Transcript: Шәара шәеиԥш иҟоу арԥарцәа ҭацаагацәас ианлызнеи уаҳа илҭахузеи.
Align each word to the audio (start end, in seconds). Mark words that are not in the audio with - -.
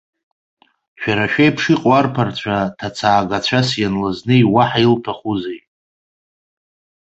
Шәара 1.01 1.25
шәеиԥш 1.31 1.63
иҟоу 1.73 1.93
арԥарцәа 1.99 2.55
ҭацаагацәас 2.77 3.69
ианлызнеи 3.81 4.43
уаҳа 4.53 4.79
илҭахузеи. 4.85 5.59